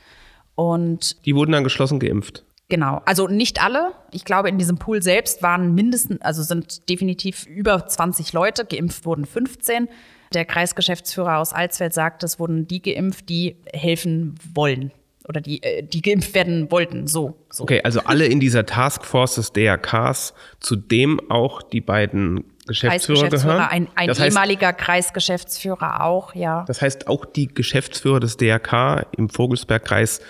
[0.55, 2.45] Und Die wurden dann geschlossen geimpft.
[2.71, 3.93] Genau, also nicht alle.
[4.13, 9.05] Ich glaube, in diesem Pool selbst waren mindestens, also sind definitiv über 20 Leute, geimpft
[9.05, 9.89] wurden 15.
[10.33, 14.93] Der Kreisgeschäftsführer aus Alsfeld sagt, es wurden die geimpft, die helfen wollen
[15.29, 17.09] oder die, äh, die geimpft werden wollten.
[17.09, 17.65] So, so.
[17.65, 23.55] Okay, also alle in dieser Taskforce des DRKs, zu dem auch die beiden Geschäftsführer Kreisgeschäftsführer,
[23.55, 23.69] gehören.
[23.69, 26.65] ein, ein das heißt, ehemaliger Kreisgeschäftsführer auch, ja.
[26.69, 30.21] Das heißt, auch die Geschäftsführer des DRK im Vogelsbergkreis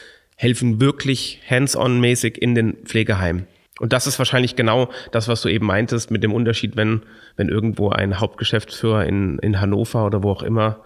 [0.41, 3.47] helfen wirklich hands-on-mäßig in den Pflegeheimen.
[3.79, 7.03] Und das ist wahrscheinlich genau das, was du eben meintest, mit dem Unterschied, wenn,
[7.37, 10.83] wenn irgendwo ein Hauptgeschäftsführer in, in Hannover oder wo auch immer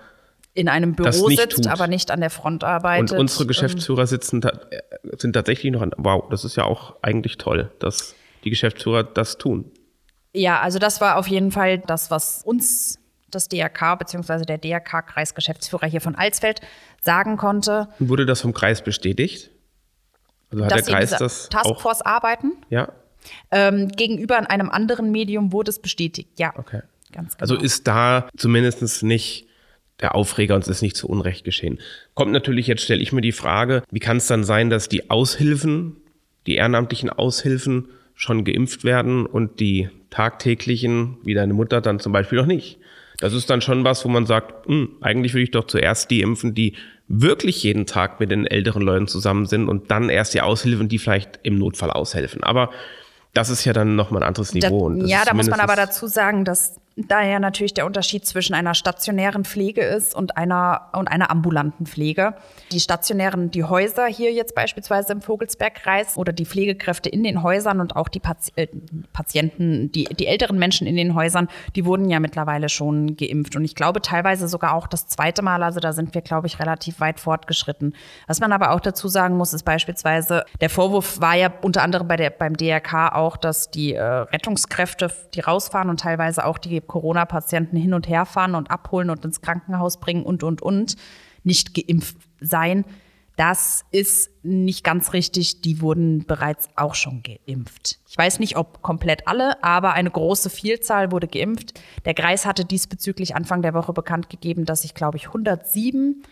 [0.55, 1.67] In einem Büro sitzt, tut.
[1.69, 3.13] aber nicht an der Front arbeitet.
[3.13, 4.81] und unsere Geschäftsführer sitzen, äh,
[5.19, 9.39] sind tatsächlich noch an, wow, das ist ja auch eigentlich toll, dass die Geschäftsführer das
[9.39, 9.71] tun.
[10.33, 12.99] Ja, also das war auf jeden Fall das, was uns
[13.35, 14.45] das DRK bzw.
[14.45, 16.61] der DRK-Kreisgeschäftsführer hier von Alsfeld
[17.03, 19.51] sagen konnte, wurde das vom Kreis bestätigt?
[20.51, 22.53] Also hat dass der Kreis das auch, Taskforce arbeiten.
[22.71, 22.89] ja?
[23.51, 26.39] Ähm, gegenüber in einem anderen Medium wurde es bestätigt.
[26.39, 26.83] Ja, Okay.
[27.13, 27.41] ganz genau.
[27.41, 29.47] Also ist da zumindest nicht
[30.01, 31.79] der Aufreger und es ist nicht zu Unrecht geschehen.
[32.15, 35.09] Kommt natürlich, jetzt stelle ich mir die Frage, wie kann es dann sein, dass die
[35.11, 35.97] Aushilfen,
[36.47, 42.39] die ehrenamtlichen Aushilfen schon geimpft werden und die tagtäglichen, wie deine Mutter, dann zum Beispiel
[42.39, 42.79] noch nicht?
[43.21, 46.21] Das ist dann schon was, wo man sagt, hm, eigentlich würde ich doch zuerst die
[46.21, 46.75] impfen, die
[47.07, 50.99] wirklich jeden Tag mit den älteren Leuten zusammen sind und dann erst die Aushilfen, die
[50.99, 52.43] vielleicht im Notfall aushelfen.
[52.43, 52.71] Aber
[53.35, 54.87] das ist ja dann nochmal ein anderes Da, Niveau.
[54.87, 58.55] und das ja, da muss man aber dazu sagen, dass daher natürlich der Unterschied zwischen
[58.55, 62.35] einer stationären Pflege ist und einer, und einer ambulanten Pflege.
[62.71, 67.81] Die stationären, die Häuser hier jetzt beispielsweise im Vogelsbergkreis oder die Pflegekräfte in den Häusern
[67.81, 68.69] und auch die Pati äh,
[69.13, 73.57] Patienten, die, die älteren Menschen in den Häusern, die wurden ja mittlerweile schon geimpft.
[73.57, 76.61] Und ich glaube teilweise sogar auch das zweite Mal, also da sind wir, glaube ich,
[76.61, 77.95] relativ weit fortgeschritten.
[78.27, 82.07] Was man aber auch dazu sagen muss, ist beispielsweise, der Vorwurf war ja unter anderem
[82.07, 86.84] bei der, beim DRK auch, dass die äh, Rettungskräfte, die rausfahren und teilweise auch die
[86.85, 90.97] Corona-Patienten hin und her fahren und abholen und ins Krankenhaus bringen und, und, und,
[91.43, 92.85] nicht geimpft sein.
[93.37, 95.61] Das ist nicht ganz richtig.
[95.63, 97.99] Die wurden bereits auch schon geimpft.
[98.09, 101.81] Ich weiß nicht, ob komplett alle, aber eine große Vielzahl wurde geimpft.
[102.05, 106.23] Der Kreis hatte diesbezüglich Anfang der Woche bekannt gegeben, dass sich, glaube ich, 107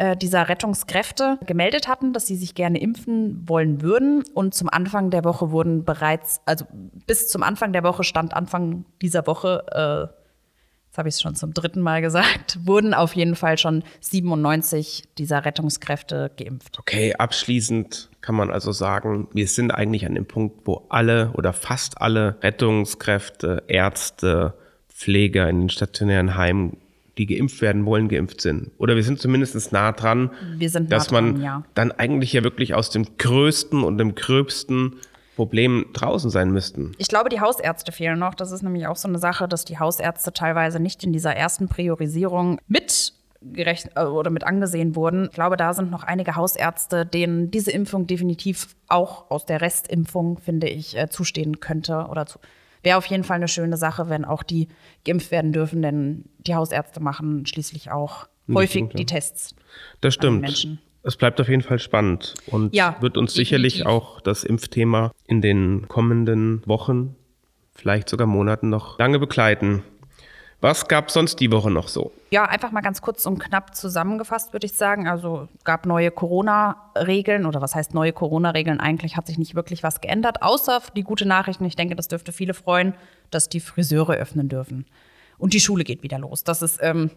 [0.00, 4.24] äh, dieser Rettungskräfte gemeldet hatten, dass sie sich gerne impfen wollen würden.
[4.32, 6.64] Und zum Anfang der Woche wurden bereits, also
[7.06, 10.16] bis zum Anfang der Woche stand Anfang dieser Woche, äh,
[10.86, 15.04] jetzt habe ich es schon zum dritten Mal gesagt, wurden auf jeden Fall schon 97
[15.18, 16.78] dieser Rettungskräfte geimpft.
[16.78, 21.52] Okay, abschließend kann man also sagen, wir sind eigentlich an dem Punkt, wo alle oder
[21.52, 24.54] fast alle Rettungskräfte, Ärzte,
[24.88, 26.78] Pfleger in den stationären Heimen,
[27.20, 28.70] die geimpft werden wollen, geimpft sind.
[28.78, 31.64] Oder wir sind zumindest nah dran, Wir sind nah dass man dran, ja.
[31.74, 34.96] dann eigentlich ja wirklich aus dem größten und dem gröbsten
[35.36, 36.92] Problem draußen sein müssten.
[36.96, 38.34] Ich glaube, die Hausärzte fehlen noch.
[38.34, 41.68] Das ist nämlich auch so eine Sache, dass die Hausärzte teilweise nicht in dieser ersten
[41.68, 45.26] Priorisierung mit gerecht äh, oder mit angesehen wurden.
[45.26, 50.38] Ich glaube, da sind noch einige Hausärzte, denen diese Impfung definitiv auch aus der Restimpfung,
[50.38, 52.38] finde ich, äh, zustehen könnte oder zu,
[52.82, 54.68] wäre auf jeden Fall eine schöne Sache, wenn auch die
[55.04, 59.54] geimpft werden dürfen, denn die Hausärzte machen schließlich auch häufig die Tests.
[60.00, 60.78] Das stimmt.
[61.02, 63.92] Es bleibt auf jeden Fall spannend und ja, wird uns sicherlich definitiv.
[63.92, 67.16] auch das Impfthema in den kommenden Wochen,
[67.74, 69.82] vielleicht sogar Monaten noch lange begleiten.
[70.60, 72.12] Was gab sonst die Woche noch so?
[72.30, 75.08] Ja, einfach mal ganz kurz und knapp zusammengefasst, würde ich sagen.
[75.08, 78.78] Also gab neue Corona-Regeln oder was heißt neue Corona-Regeln?
[78.78, 81.64] Eigentlich hat sich nicht wirklich was geändert, außer die gute Nachrichten.
[81.64, 82.94] Ich denke, das dürfte viele freuen,
[83.30, 84.86] dass die Friseure öffnen dürfen.
[85.38, 86.44] Und die Schule geht wieder los.
[86.44, 87.10] Das ist, ähm,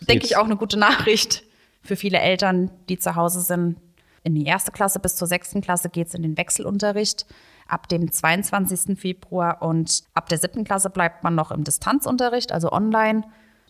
[0.00, 1.42] denke ich, auch eine gute Nachricht
[1.82, 3.76] für viele Eltern, die zu Hause sind.
[4.26, 7.26] In die erste Klasse bis zur sechsten Klasse geht es in den Wechselunterricht
[7.68, 8.98] ab dem 22.
[8.98, 13.22] Februar und ab der siebten Klasse bleibt man noch im Distanzunterricht, also online.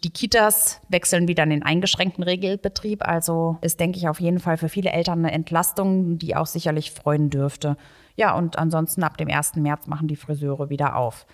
[0.03, 3.07] Die Kitas wechseln wieder in den eingeschränkten Regelbetrieb.
[3.07, 6.91] Also ist, denke ich, auf jeden Fall für viele Eltern eine Entlastung, die auch sicherlich
[6.91, 7.77] freuen dürfte.
[8.15, 9.57] Ja, und ansonsten ab dem 1.
[9.57, 11.27] März machen die Friseure wieder auf.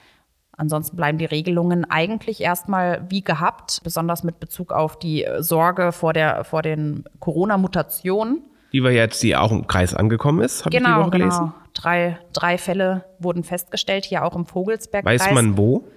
[0.50, 6.12] Ansonsten bleiben die Regelungen eigentlich erstmal wie gehabt, besonders mit Bezug auf die Sorge vor,
[6.12, 8.42] der, vor den Corona-Mutationen.
[8.72, 11.38] Die wir jetzt, die auch im Kreis angekommen ist, habe genau, ich die Woche gelesen.
[11.38, 11.54] Genau.
[11.74, 15.04] Drei, drei Fälle wurden festgestellt, hier auch im Vogelsberg.
[15.04, 15.88] Weiß man wo?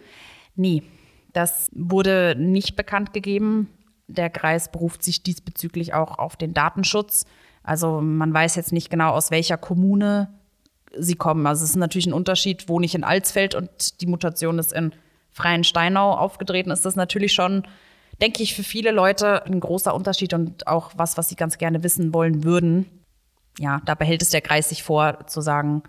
[0.56, 0.84] Nee,
[1.34, 3.70] das wurde nicht bekannt gegeben.
[4.08, 7.26] Der Kreis beruft sich diesbezüglich auch auf den Datenschutz.
[7.64, 10.30] Also man weiß jetzt nicht genau, aus welcher Kommune
[10.98, 11.46] sie kommen.
[11.48, 14.94] Also es ist natürlich ein Unterschied, wo nicht in Alsfeld und die Mutation ist in
[15.32, 17.64] Freien Steinau aufgetreten, ist das natürlich schon,
[18.22, 21.84] denke ich, für viele Leute ein großer Unterschied und auch was, was sie ganz gerne
[21.84, 22.86] wissen wollen würden.
[23.60, 25.84] Ja, da behält es der Kreis sich vor, zu sagen,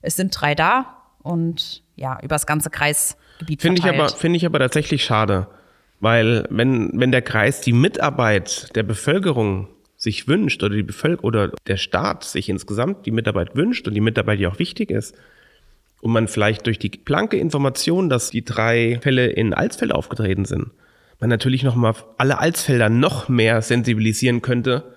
[0.00, 4.46] es sind drei da und ja, über das ganze Kreisgebiet Finde ich aber, finde ich
[4.46, 5.48] aber tatsächlich schade.
[6.00, 11.52] Weil wenn, wenn der Kreis die Mitarbeit der Bevölkerung sich wünscht oder die Bevölkerung oder
[11.66, 15.16] der Staat sich insgesamt die Mitarbeit wünscht und die Mitarbeit ja auch wichtig ist
[16.00, 20.70] und man vielleicht durch die blanke Information, dass die drei Fälle in Alsfeld aufgetreten sind,
[21.20, 24.94] man natürlich noch mal alle Alsfelder noch mehr sensibilisieren könnte,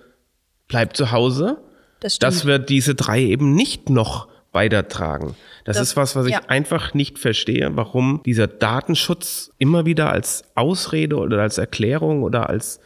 [0.67, 1.57] bleibt zu Hause,
[1.99, 5.35] das dass wir diese drei eben nicht noch weitertragen.
[5.63, 6.41] Das, das ist was, was ich ja.
[6.47, 12.79] einfach nicht verstehe, warum dieser Datenschutz immer wieder als Ausrede oder als Erklärung oder als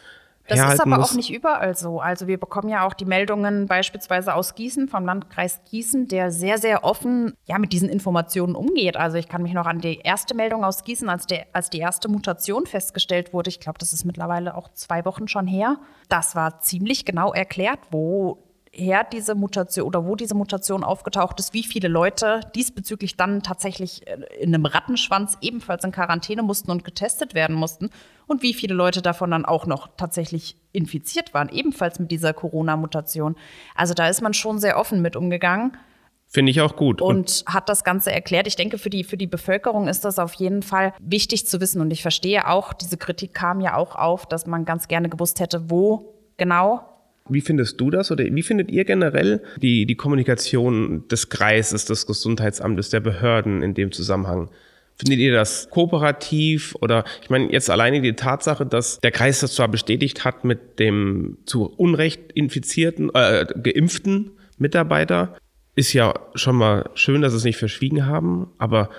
[0.47, 1.11] das ist aber muss.
[1.11, 1.99] auch nicht überall so.
[1.99, 6.57] Also wir bekommen ja auch die Meldungen beispielsweise aus Gießen, vom Landkreis Gießen, der sehr,
[6.57, 8.97] sehr offen ja, mit diesen Informationen umgeht.
[8.97, 11.79] Also ich kann mich noch an die erste Meldung aus Gießen, als, der, als die
[11.79, 15.77] erste Mutation festgestellt wurde, ich glaube, das ist mittlerweile auch zwei Wochen schon her,
[16.09, 18.44] das war ziemlich genau erklärt, wo
[18.75, 24.07] her diese Mutation oder wo diese Mutation aufgetaucht ist, wie viele Leute diesbezüglich dann tatsächlich
[24.07, 27.89] äh, in einem Rattenschwanz ebenfalls in Quarantäne mussten und getestet werden mussten
[28.27, 33.35] und wie viele Leute davon dann auch noch tatsächlich infiziert waren, ebenfalls mit dieser Corona-Mutation.
[33.75, 35.77] Also da ist man schon sehr offen mit umgegangen.
[36.27, 37.01] Finde ich auch gut.
[37.01, 38.47] Und, und, hat das Ganze erklärt.
[38.47, 41.79] Ich denke, für die, für die Bevölkerung ist das auf jeden Fall wichtig zu wissen.
[41.81, 45.39] Und ich verstehe auch, diese Kritik kam ja auch auf, dass man ganz gerne gewusst
[45.39, 46.94] hätte, wo genau
[47.29, 52.05] wie findest du das oder wie findet ihr generell die, die Kommunikation des Kreises, des
[52.05, 54.49] Gesundheitsamtes, der Behörden in dem Zusammenhang?
[54.97, 59.53] Findet ihr das kooperativ oder ich meine jetzt alleine die Tatsache, dass der Kreis das
[59.53, 65.35] zwar bestätigt hat mit dem zu Unrecht infizierten, äh, geimpften Mitarbeiter,
[65.75, 68.89] ist ja schon mal schön, dass sie es nicht verschwiegen haben, aber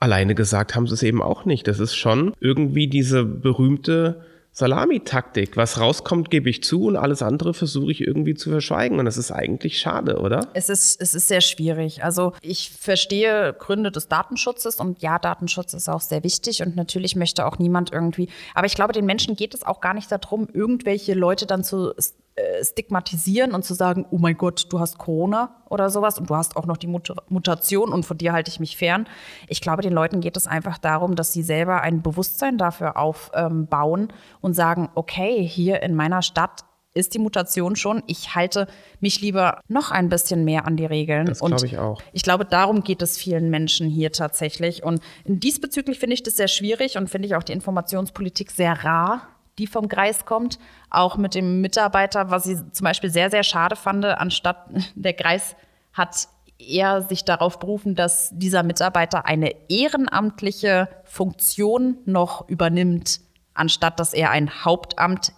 [0.00, 1.66] alleine gesagt haben sie es eben auch nicht.
[1.66, 4.20] Das ist schon irgendwie diese berühmte
[4.52, 5.56] Salamitaktik.
[5.56, 8.98] Was rauskommt, gebe ich zu und alles andere versuche ich irgendwie zu verschweigen.
[8.98, 10.48] Und das ist eigentlich schade, oder?
[10.54, 12.02] Es ist, es ist sehr schwierig.
[12.02, 17.14] Also ich verstehe Gründe des Datenschutzes und ja, Datenschutz ist auch sehr wichtig und natürlich
[17.14, 18.28] möchte auch niemand irgendwie.
[18.54, 21.92] Aber ich glaube, den Menschen geht es auch gar nicht darum, irgendwelche Leute dann zu
[22.38, 26.36] äh, stigmatisieren und zu sagen, oh mein Gott, du hast Corona oder sowas und du
[26.36, 29.08] hast auch noch die Mut Mutation und von dir halte ich mich fern.
[29.48, 34.02] Ich glaube, den Leuten geht es einfach darum, dass sie selber ein Bewusstsein dafür aufbauen
[34.02, 38.02] ähm, und sagen, okay, hier in meiner Stadt ist die Mutation schon.
[38.06, 38.68] Ich halte
[39.00, 41.26] mich lieber noch ein bisschen mehr an die Regeln.
[41.26, 42.00] Das glaube ich auch.
[42.12, 44.84] Ich glaube, darum geht es vielen Menschen hier tatsächlich.
[44.84, 49.28] Und diesbezüglich finde ich das sehr schwierig und finde ich auch die Informationspolitik sehr rar
[49.58, 50.58] die vom Kreis kommt,
[50.90, 55.56] auch mit dem Mitarbeiter, was ich zum Beispiel sehr, sehr schade fand, anstatt der Kreis
[55.92, 63.20] hat eher sich darauf berufen, dass dieser Mitarbeiter eine ehrenamtliche Funktion noch übernimmt,
[63.54, 65.32] anstatt dass er ein Hauptamt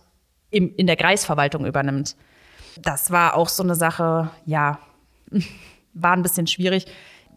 [0.50, 2.16] im, in der Kreisverwaltung übernimmt.
[2.80, 4.78] Das war auch so eine Sache, ja,
[5.94, 6.86] war ein bisschen schwierig.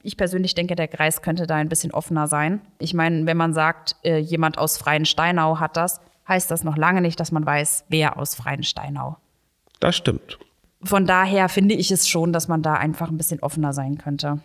[0.01, 2.61] Ich persönlich denke, der Kreis könnte da ein bisschen offener sein.
[2.79, 6.77] Ich meine, wenn man sagt, äh, jemand aus Freien Steinau hat das, heißt das noch
[6.77, 9.17] lange nicht, dass man weiß, wer aus Freiensteinau.
[9.79, 10.39] Das stimmt.
[10.83, 14.39] Von daher finde ich es schon, dass man da einfach ein bisschen offener sein könnte.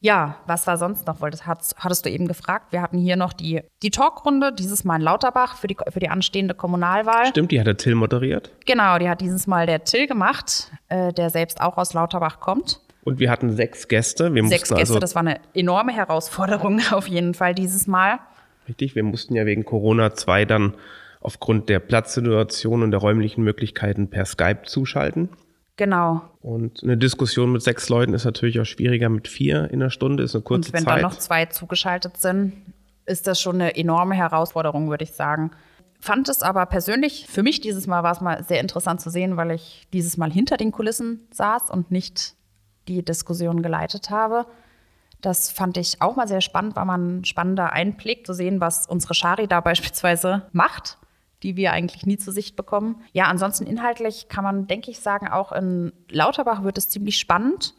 [0.00, 1.18] Ja, was war sonst noch?
[1.30, 2.72] Das hattest, du eben gefragt.
[2.72, 6.10] Wir hatten hier noch die, die Talkrunde, dieses Mal in Lauterbach für die, für die
[6.10, 7.26] anstehende Kommunalwahl.
[7.28, 8.50] Stimmt, die hat der Till moderiert.
[8.66, 12.80] Genau, die hat dieses Mal der Till gemacht, äh, der selbst auch aus Lauterbach kommt.
[13.02, 14.34] Und wir hatten sechs Gäste.
[14.34, 18.18] Wir Sechs Gäste, also, das war eine enorme Herausforderung auf jeden Fall dieses Mal.
[18.68, 20.74] Richtig, wir mussten ja wegen Corona 2 dann
[21.24, 25.30] aufgrund der Platzsituation und der räumlichen Möglichkeiten per Skype zuschalten.
[25.76, 26.22] Genau.
[26.40, 30.22] Und eine Diskussion mit sechs Leuten ist natürlich auch schwieriger mit vier in einer Stunde,
[30.22, 30.96] ist eine kurze Und wenn Zeit.
[30.96, 32.52] dann noch zwei zugeschaltet sind,
[33.06, 35.50] ist das schon eine enorme Herausforderung, würde ich sagen.
[35.98, 39.38] Fand es aber persönlich, für mich dieses Mal war es mal sehr interessant zu sehen,
[39.38, 42.34] weil ich dieses Mal hinter den Kulissen saß und nicht
[42.86, 44.44] die Diskussion geleitet habe.
[45.22, 48.86] Das fand ich auch mal sehr spannend, weil man einen spannender Einblick zu sehen, was
[48.86, 50.98] unsere Shari da beispielsweise macht,
[51.44, 53.02] die wir eigentlich nie zu Sicht bekommen.
[53.12, 57.74] Ja, ansonsten inhaltlich kann man, denke ich, sagen, auch in Lauterbach wird es ziemlich spannend,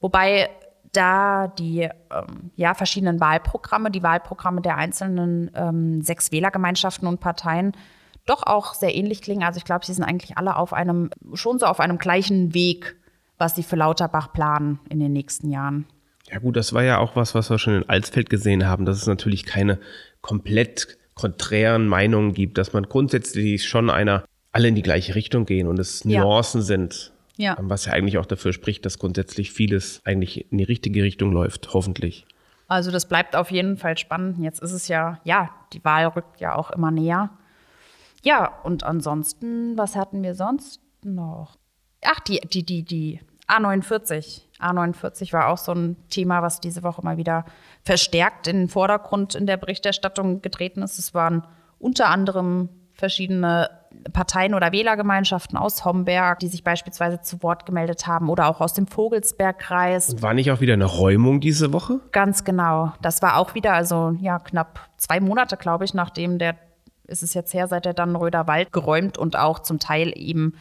[0.00, 0.48] wobei
[0.92, 7.72] da die ähm, ja, verschiedenen Wahlprogramme, die Wahlprogramme der einzelnen ähm, sechs Wählergemeinschaften und Parteien
[8.24, 9.42] doch auch sehr ähnlich klingen.
[9.42, 12.96] Also ich glaube, sie sind eigentlich alle auf einem, schon so auf einem gleichen Weg,
[13.36, 15.86] was sie für Lauterbach planen in den nächsten Jahren.
[16.30, 18.98] Ja gut, das war ja auch was, was wir schon in Alsfeld gesehen haben, dass
[18.98, 19.78] es natürlich keine
[20.20, 25.66] komplett konträren Meinungen gibt, dass man grundsätzlich schon einer alle in die gleiche Richtung gehen
[25.68, 26.22] und es Ja.
[26.22, 27.12] Nuancen sind.
[27.36, 27.56] Ja.
[27.60, 31.72] Was ja eigentlich auch dafür spricht, dass grundsätzlich vieles eigentlich in die richtige Richtung läuft,
[31.74, 32.26] hoffentlich.
[32.66, 34.38] Also das bleibt auf jeden Fall spannend.
[34.40, 37.30] Jetzt ist es ja, ja, die Wahl rückt ja auch immer näher.
[38.24, 41.56] Ja, und ansonsten, was hatten wir sonst noch?
[42.04, 44.42] Ach, die, die, die, die A49.
[44.60, 47.44] A49 war auch so ein Thema, was diese Woche mal wieder
[47.84, 50.98] verstärkt in den Vordergrund in der Berichterstattung getreten ist.
[50.98, 51.46] Es waren
[51.78, 53.70] unter anderem verschiedene
[54.12, 58.74] Parteien oder Wählergemeinschaften aus Homberg, die sich beispielsweise zu Wort gemeldet haben oder auch aus
[58.74, 60.10] dem Vogelsbergkreis.
[60.10, 62.00] Und war nicht auch wieder eine Räumung diese Woche?
[62.12, 62.92] Ganz genau.
[63.00, 66.56] Das war auch wieder, also ja, knapp zwei Monate, glaube ich, nachdem der,
[67.06, 70.54] ist es jetzt her, seit der Dannenröder Wald geräumt und auch zum Teil eben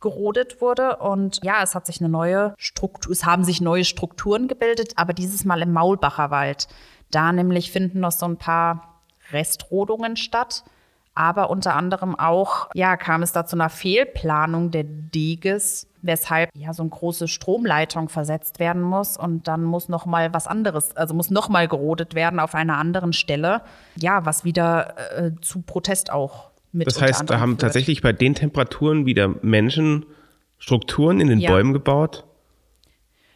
[0.00, 0.96] gerodet wurde.
[0.96, 5.12] Und ja, es hat sich eine neue Struktur, es haben sich neue Strukturen gebildet, aber
[5.12, 6.68] dieses Mal im Maulbacher Wald.
[7.10, 10.64] Da nämlich finden noch so ein paar Restrodungen statt.
[11.16, 16.74] Aber unter anderem auch, ja, kam es da zu einer Fehlplanung der Deges, weshalb ja
[16.74, 21.14] so eine große Stromleitung versetzt werden muss und dann muss noch mal was anderes, also
[21.14, 23.62] muss noch mal gerodet werden auf einer anderen Stelle.
[23.96, 27.62] Ja, was wieder äh, zu Protest auch mit Das heißt, da haben führt.
[27.62, 30.06] tatsächlich bei den Temperaturen wieder Menschen
[30.58, 31.50] Strukturen in den Ja.
[31.50, 32.24] Bäumen gebaut.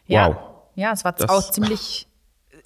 [0.07, 0.29] Ja.
[0.29, 0.37] Wow.
[0.75, 2.07] Ja, es war Das- auch ziemlich,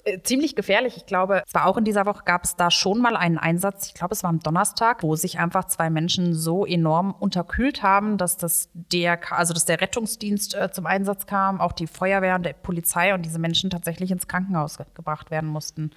[0.05, 0.95] äh, ziemlich gefährlich.
[0.97, 3.87] Ich glaube, es war auch in dieser Woche gab es da schon mal einen Einsatz,
[3.87, 8.17] ich glaube, es war am Donnerstag, wo sich einfach zwei Menschen so enorm unterkühlt haben,
[8.17, 12.43] dass das DRK, also dass der Rettungsdienst äh, zum Einsatz kam, auch die Feuerwehr und
[12.45, 15.91] der Polizei und diese Menschen tatsächlich ins Krankenhaus ge gebracht werden mussten.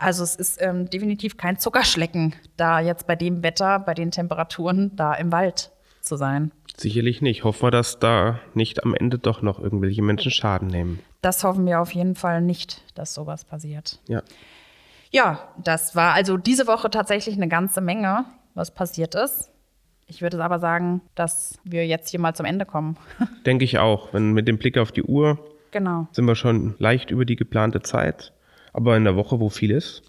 [0.00, 4.96] Also es ist ähm, definitiv kein Zuckerschlecken, da jetzt bei dem Wetter, bei den Temperaturen
[4.96, 6.52] da im Wald zu sein.
[6.76, 7.44] Sicherlich nicht.
[7.44, 11.00] Hoffen wir, dass da nicht am Ende doch noch irgendwelche Menschen Schaden nehmen.
[11.20, 13.98] Das hoffen wir auf jeden Fall nicht, dass sowas passiert.
[14.08, 14.22] Ja.
[15.10, 19.50] Ja, das war also diese Woche tatsächlich eine ganze Menge, was passiert ist.
[20.06, 22.96] Ich würde aber sagen, dass wir jetzt hier mal zum Ende kommen.
[23.46, 24.14] Denke ich auch.
[24.14, 25.38] Wenn mit dem Blick auf die Uhr
[25.72, 26.08] genau.
[26.12, 28.32] sind wir schon leicht über die geplante Zeit.
[28.72, 30.02] Aber in der Woche, wo viel ist,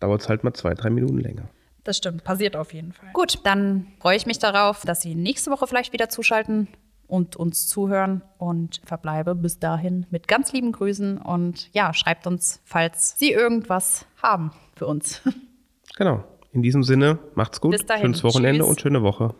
[0.00, 1.48] dauert es halt mal zwei, drei Minuten länger.
[1.84, 3.10] Das stimmt, passiert auf jeden Fall.
[3.12, 6.68] Gut, dann freue ich mich darauf, dass Sie nächste Woche vielleicht wieder zuschalten
[7.08, 12.60] und uns zuhören und verbleibe bis dahin mit ganz lieben Grüßen und ja, schreibt uns,
[12.64, 15.22] falls Sie irgendwas haben für uns.
[15.96, 16.24] Genau.
[16.52, 17.72] In diesem Sinne, macht's gut.
[17.72, 18.02] Bis dahin.
[18.04, 18.68] Schönes Wochenende Tschüss.
[18.70, 19.34] und schöne Woche.